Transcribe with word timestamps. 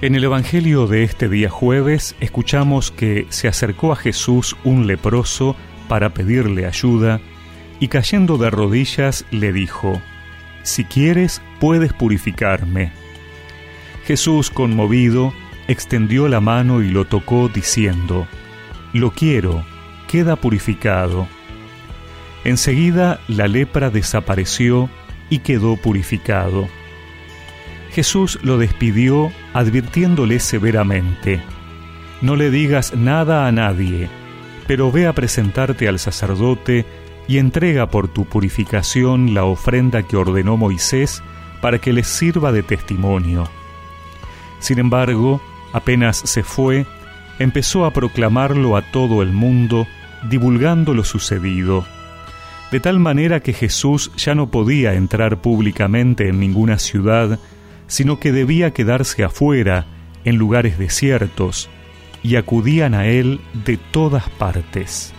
En 0.00 0.14
el 0.14 0.22
Evangelio 0.22 0.86
de 0.86 1.02
este 1.02 1.28
día 1.28 1.50
jueves 1.50 2.14
escuchamos 2.20 2.92
que 2.92 3.26
se 3.30 3.48
acercó 3.48 3.90
a 3.90 3.96
Jesús 3.96 4.56
un 4.62 4.86
leproso 4.86 5.56
para 5.88 6.14
pedirle 6.14 6.66
ayuda 6.66 7.20
y 7.80 7.88
cayendo 7.88 8.38
de 8.38 8.48
rodillas 8.48 9.24
le 9.32 9.52
dijo, 9.52 10.00
Si 10.62 10.84
quieres 10.84 11.42
puedes 11.58 11.92
purificarme. 11.92 12.92
Jesús, 14.06 14.50
conmovido, 14.50 15.34
extendió 15.66 16.28
la 16.28 16.40
mano 16.40 16.80
y 16.80 16.90
lo 16.90 17.04
tocó 17.04 17.48
diciendo, 17.48 18.28
Lo 18.92 19.10
quiero, 19.10 19.66
queda 20.06 20.36
purificado. 20.36 21.26
Enseguida 22.44 23.18
la 23.26 23.48
lepra 23.48 23.90
desapareció 23.90 24.88
y 25.28 25.40
quedó 25.40 25.76
purificado. 25.76 26.68
Jesús 27.98 28.38
lo 28.44 28.58
despidió 28.58 29.32
advirtiéndole 29.54 30.38
severamente, 30.38 31.42
No 32.20 32.36
le 32.36 32.48
digas 32.48 32.94
nada 32.94 33.48
a 33.48 33.50
nadie, 33.50 34.08
pero 34.68 34.92
ve 34.92 35.08
a 35.08 35.12
presentarte 35.14 35.88
al 35.88 35.98
sacerdote 35.98 36.86
y 37.26 37.38
entrega 37.38 37.90
por 37.90 38.06
tu 38.06 38.24
purificación 38.24 39.34
la 39.34 39.42
ofrenda 39.42 40.04
que 40.04 40.16
ordenó 40.16 40.56
Moisés 40.56 41.24
para 41.60 41.80
que 41.80 41.92
les 41.92 42.06
sirva 42.06 42.52
de 42.52 42.62
testimonio. 42.62 43.48
Sin 44.60 44.78
embargo, 44.78 45.42
apenas 45.72 46.18
se 46.18 46.44
fue, 46.44 46.86
empezó 47.40 47.84
a 47.84 47.90
proclamarlo 47.90 48.76
a 48.76 48.82
todo 48.92 49.22
el 49.22 49.32
mundo, 49.32 49.88
divulgando 50.30 50.94
lo 50.94 51.02
sucedido, 51.02 51.84
de 52.70 52.78
tal 52.78 53.00
manera 53.00 53.40
que 53.40 53.52
Jesús 53.52 54.12
ya 54.16 54.36
no 54.36 54.52
podía 54.52 54.94
entrar 54.94 55.38
públicamente 55.38 56.28
en 56.28 56.38
ninguna 56.38 56.78
ciudad, 56.78 57.40
sino 57.88 58.20
que 58.20 58.30
debía 58.30 58.72
quedarse 58.72 59.24
afuera, 59.24 59.86
en 60.24 60.36
lugares 60.36 60.78
desiertos, 60.78 61.68
y 62.22 62.36
acudían 62.36 62.94
a 62.94 63.06
él 63.06 63.40
de 63.52 63.76
todas 63.76 64.28
partes. 64.30 65.12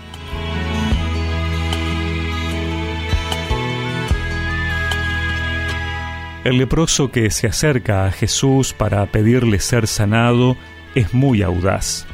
El 6.45 6.57
leproso 6.57 7.11
que 7.11 7.29
se 7.31 7.47
acerca 7.47 8.05
a 8.05 8.11
Jesús 8.11 8.73
para 8.73 9.05
pedirle 9.07 9.59
ser 9.59 9.87
sanado 9.87 10.55
es 10.95 11.13
muy 11.13 11.41
audaz. 11.41 12.07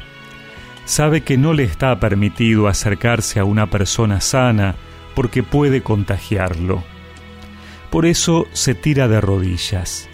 Sabe 0.84 1.22
que 1.22 1.38
no 1.38 1.52
le 1.52 1.62
está 1.62 1.98
permitido 2.00 2.68
acercarse 2.68 3.38
a 3.38 3.44
una 3.44 3.70
persona 3.70 4.20
sana 4.20 4.74
porque 5.14 5.42
puede 5.42 5.82
contagiarlo. 5.82 6.82
Por 7.90 8.04
eso 8.04 8.46
se 8.52 8.74
tira 8.74 9.08
de 9.08 9.20
rodillas. 9.20 10.08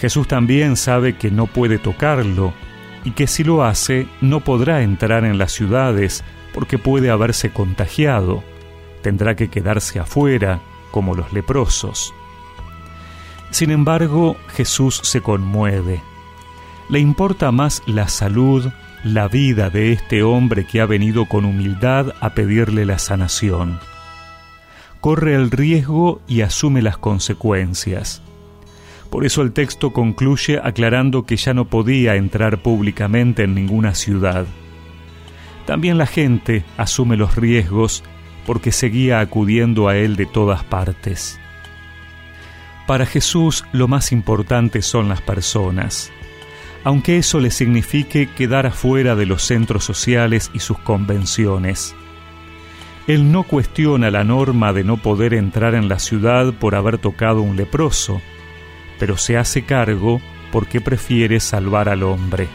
Jesús 0.00 0.28
también 0.28 0.76
sabe 0.76 1.16
que 1.16 1.30
no 1.30 1.46
puede 1.46 1.78
tocarlo 1.78 2.52
y 3.04 3.12
que 3.12 3.26
si 3.26 3.44
lo 3.44 3.64
hace 3.64 4.06
no 4.20 4.40
podrá 4.40 4.82
entrar 4.82 5.24
en 5.24 5.38
las 5.38 5.52
ciudades 5.52 6.24
porque 6.52 6.78
puede 6.78 7.10
haberse 7.10 7.50
contagiado. 7.50 8.42
Tendrá 9.02 9.36
que 9.36 9.48
quedarse 9.48 9.98
afuera, 9.98 10.60
como 10.90 11.14
los 11.14 11.32
leprosos. 11.32 12.12
Sin 13.50 13.70
embargo, 13.70 14.36
Jesús 14.48 15.00
se 15.02 15.20
conmueve. 15.20 16.02
Le 16.88 16.98
importa 16.98 17.52
más 17.52 17.82
la 17.86 18.08
salud, 18.08 18.70
la 19.04 19.28
vida 19.28 19.70
de 19.70 19.92
este 19.92 20.22
hombre 20.22 20.66
que 20.66 20.80
ha 20.80 20.86
venido 20.86 21.26
con 21.26 21.44
humildad 21.44 22.14
a 22.20 22.30
pedirle 22.30 22.84
la 22.86 22.98
sanación. 22.98 23.78
Corre 25.00 25.34
el 25.34 25.50
riesgo 25.50 26.20
y 26.26 26.40
asume 26.40 26.82
las 26.82 26.98
consecuencias 26.98 28.22
por 29.10 29.24
eso 29.24 29.42
el 29.42 29.52
texto 29.52 29.92
concluye 29.92 30.60
aclarando 30.62 31.24
que 31.24 31.36
ya 31.36 31.54
no 31.54 31.66
podía 31.66 32.16
entrar 32.16 32.58
públicamente 32.58 33.44
en 33.44 33.54
ninguna 33.54 33.94
ciudad. 33.94 34.46
También 35.66 35.98
la 35.98 36.06
gente 36.06 36.64
asume 36.76 37.16
los 37.16 37.36
riesgos 37.36 38.04
porque 38.46 38.72
seguía 38.72 39.20
acudiendo 39.20 39.88
a 39.88 39.96
él 39.96 40.16
de 40.16 40.26
todas 40.26 40.62
partes. 40.64 41.40
Para 42.86 43.04
Jesús 43.04 43.64
lo 43.72 43.88
más 43.88 44.12
importante 44.12 44.80
son 44.80 45.08
las 45.08 45.20
personas, 45.20 46.12
aunque 46.84 47.18
eso 47.18 47.40
le 47.40 47.50
signifique 47.50 48.28
quedar 48.30 48.66
afuera 48.66 49.16
de 49.16 49.26
los 49.26 49.42
centros 49.42 49.82
sociales 49.84 50.50
y 50.54 50.60
sus 50.60 50.78
convenciones. 50.78 51.96
Él 53.08 53.32
no 53.32 53.42
cuestiona 53.42 54.10
la 54.10 54.22
norma 54.22 54.72
de 54.72 54.84
no 54.84 54.96
poder 54.96 55.34
entrar 55.34 55.74
en 55.74 55.88
la 55.88 55.98
ciudad 55.98 56.52
por 56.54 56.76
haber 56.76 56.98
tocado 56.98 57.42
un 57.42 57.56
leproso, 57.56 58.20
pero 58.98 59.16
se 59.16 59.36
hace 59.36 59.64
cargo 59.64 60.20
porque 60.52 60.80
prefiere 60.80 61.40
salvar 61.40 61.88
al 61.88 62.02
hombre. 62.02 62.48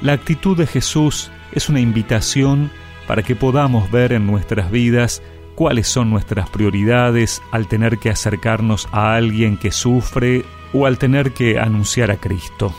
La 0.00 0.12
actitud 0.12 0.56
de 0.56 0.66
Jesús 0.66 1.30
es 1.52 1.68
una 1.68 1.80
invitación 1.80 2.70
para 3.06 3.22
que 3.22 3.36
podamos 3.36 3.90
ver 3.90 4.12
en 4.12 4.26
nuestras 4.26 4.70
vidas 4.70 5.22
cuáles 5.54 5.88
son 5.88 6.10
nuestras 6.10 6.50
prioridades 6.50 7.40
al 7.50 7.66
tener 7.66 7.98
que 7.98 8.10
acercarnos 8.10 8.88
a 8.92 9.14
alguien 9.14 9.56
que 9.56 9.70
sufre 9.70 10.44
o 10.72 10.86
al 10.86 10.98
tener 10.98 11.32
que 11.32 11.58
anunciar 11.58 12.10
a 12.10 12.16
Cristo. 12.16 12.74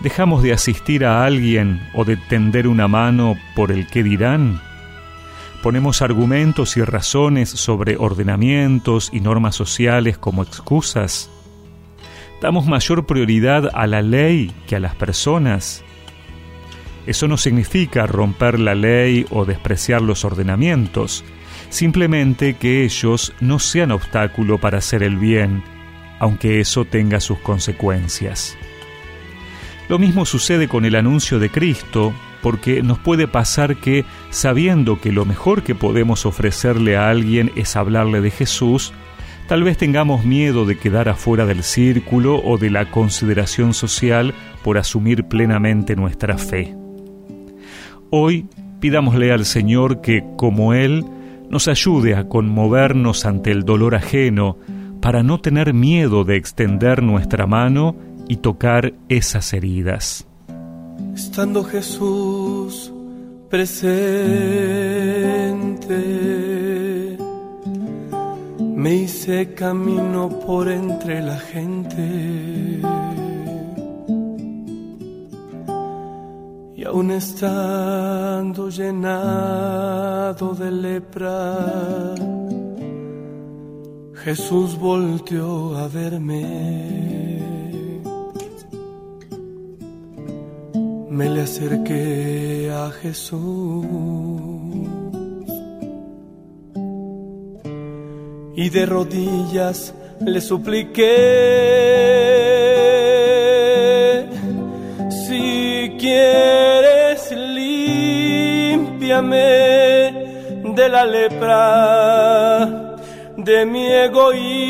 ¿Dejamos 0.00 0.42
de 0.42 0.52
asistir 0.52 1.04
a 1.04 1.24
alguien 1.24 1.80
o 1.94 2.04
de 2.04 2.16
tender 2.16 2.66
una 2.66 2.88
mano 2.88 3.36
por 3.54 3.70
el 3.70 3.86
que 3.86 4.02
dirán? 4.02 4.60
Ponemos 5.62 6.00
argumentos 6.00 6.78
y 6.78 6.82
razones 6.82 7.50
sobre 7.50 7.98
ordenamientos 7.98 9.10
y 9.12 9.20
normas 9.20 9.54
sociales 9.54 10.16
como 10.16 10.42
excusas. 10.42 11.30
Damos 12.40 12.66
mayor 12.66 13.04
prioridad 13.04 13.70
a 13.74 13.86
la 13.86 14.00
ley 14.00 14.50
que 14.66 14.76
a 14.76 14.80
las 14.80 14.94
personas. 14.94 15.84
Eso 17.06 17.28
no 17.28 17.36
significa 17.36 18.06
romper 18.06 18.58
la 18.58 18.74
ley 18.74 19.26
o 19.30 19.44
despreciar 19.44 20.00
los 20.00 20.24
ordenamientos, 20.24 21.24
simplemente 21.68 22.54
que 22.54 22.82
ellos 22.84 23.34
no 23.40 23.58
sean 23.58 23.90
obstáculo 23.90 24.58
para 24.58 24.78
hacer 24.78 25.02
el 25.02 25.18
bien, 25.18 25.62
aunque 26.20 26.60
eso 26.60 26.86
tenga 26.86 27.20
sus 27.20 27.38
consecuencias. 27.38 28.56
Lo 29.90 29.98
mismo 29.98 30.24
sucede 30.24 30.68
con 30.68 30.86
el 30.86 30.94
anuncio 30.94 31.38
de 31.38 31.50
Cristo 31.50 32.14
porque 32.42 32.82
nos 32.82 32.98
puede 32.98 33.28
pasar 33.28 33.76
que, 33.76 34.04
sabiendo 34.30 35.00
que 35.00 35.12
lo 35.12 35.24
mejor 35.24 35.62
que 35.62 35.74
podemos 35.74 36.26
ofrecerle 36.26 36.96
a 36.96 37.10
alguien 37.10 37.52
es 37.56 37.76
hablarle 37.76 38.20
de 38.20 38.30
Jesús, 38.30 38.92
tal 39.48 39.62
vez 39.62 39.76
tengamos 39.76 40.24
miedo 40.24 40.64
de 40.64 40.78
quedar 40.78 41.08
afuera 41.08 41.46
del 41.46 41.62
círculo 41.62 42.40
o 42.42 42.58
de 42.58 42.70
la 42.70 42.90
consideración 42.90 43.74
social 43.74 44.34
por 44.62 44.78
asumir 44.78 45.24
plenamente 45.24 45.96
nuestra 45.96 46.38
fe. 46.38 46.74
Hoy 48.10 48.46
pidámosle 48.80 49.32
al 49.32 49.44
Señor 49.44 50.00
que, 50.00 50.24
como 50.36 50.74
Él, 50.74 51.04
nos 51.50 51.68
ayude 51.68 52.14
a 52.14 52.28
conmovernos 52.28 53.26
ante 53.26 53.50
el 53.50 53.64
dolor 53.64 53.94
ajeno, 53.94 54.56
para 55.00 55.22
no 55.22 55.40
tener 55.40 55.72
miedo 55.72 56.24
de 56.24 56.36
extender 56.36 57.02
nuestra 57.02 57.46
mano 57.46 57.96
y 58.28 58.36
tocar 58.36 58.92
esas 59.08 59.52
heridas 59.54 60.29
estando 61.14 61.64
Jesús 61.64 62.92
presente, 63.50 64.28
me 68.58 68.94
hice 68.94 69.54
camino 69.54 70.28
por 70.46 70.68
entre 70.70 71.20
la 71.20 71.38
gente. 71.38 72.80
Y 76.76 76.84
aún 76.84 77.10
estando 77.10 78.70
llenado 78.70 80.54
de 80.54 80.70
lepra, 80.70 82.14
Jesús 84.24 84.78
volteó 84.78 85.76
a 85.76 85.88
verme. 85.88 87.29
Me 91.10 91.28
le 91.28 91.42
acerqué 91.42 92.70
a 92.72 92.90
Jesús. 92.90 93.84
Y 98.56 98.70
de 98.70 98.86
rodillas 98.86 99.94
le 100.20 100.40
supliqué, 100.40 101.06
si 105.26 105.96
quieres 105.98 107.32
limpiame 107.32 108.60
de 110.76 110.88
la 110.88 111.04
lepra 111.04 112.66
de 113.36 113.66
mi 113.66 113.86
egoísmo, 113.90 114.60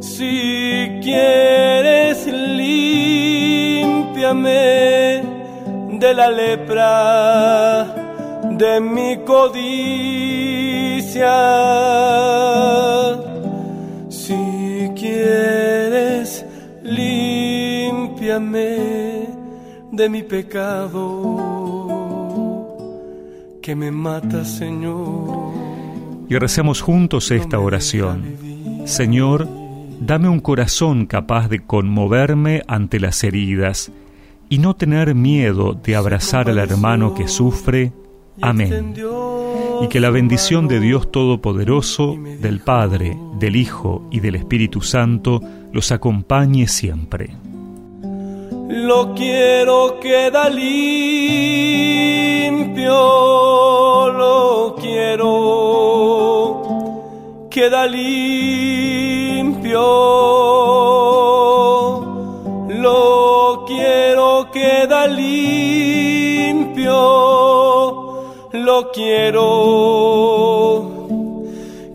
si 0.00 1.00
quieres 1.02 1.47
límpiame 4.32 5.22
de 5.98 6.14
la 6.14 6.30
lepra 6.30 7.84
de 8.50 8.80
mi 8.80 9.18
codicia. 9.24 10.48
Si 14.08 14.90
quieres, 14.94 16.46
límpiame 16.82 18.38
de 19.92 20.08
mi 20.08 20.22
pecado 20.22 21.56
que 23.62 23.74
me 23.74 23.90
mata, 23.90 24.44
Señor. 24.44 25.52
Y 26.28 26.36
recemos 26.36 26.82
juntos 26.82 27.30
esta 27.30 27.58
oración. 27.58 28.36
Señor, 28.84 29.48
dame 30.00 30.28
un 30.28 30.40
corazón 30.40 31.06
capaz 31.06 31.48
de 31.48 31.60
conmoverme 31.60 32.62
ante 32.66 33.00
las 33.00 33.24
heridas 33.24 33.90
y 34.48 34.58
no 34.58 34.74
tener 34.76 35.14
miedo 35.14 35.74
de 35.74 35.96
abrazar 35.96 36.48
al 36.48 36.58
hermano 36.58 37.14
que 37.14 37.28
sufre. 37.28 37.92
Amén. 38.40 38.94
Y 39.82 39.88
que 39.88 40.00
la 40.00 40.10
bendición 40.10 40.68
de 40.68 40.80
Dios 40.80 41.10
Todopoderoso, 41.10 42.16
del 42.40 42.60
Padre, 42.60 43.16
del 43.38 43.56
Hijo 43.56 44.06
y 44.10 44.20
del 44.20 44.34
Espíritu 44.36 44.80
Santo 44.80 45.40
los 45.72 45.92
acompañe 45.92 46.66
siempre. 46.66 47.30
Lo 48.68 49.14
quiero 49.14 49.98
queda 50.00 50.48
limpio, 50.48 50.68
lo 54.12 54.76
quiero 54.80 56.28
queda 57.58 57.86
limpio, 57.86 59.80
lo 68.68 68.90
quiero. 68.90 69.46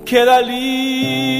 Queda 0.03 0.41
limpio 0.41 1.32